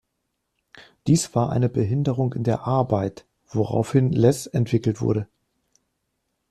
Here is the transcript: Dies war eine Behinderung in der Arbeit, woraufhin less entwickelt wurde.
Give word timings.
Dies 1.05 1.35
war 1.35 1.51
eine 1.51 1.69
Behinderung 1.69 2.33
in 2.33 2.43
der 2.43 2.61
Arbeit, 2.61 3.27
woraufhin 3.47 4.11
less 4.11 4.47
entwickelt 4.47 4.99
wurde. 4.99 5.27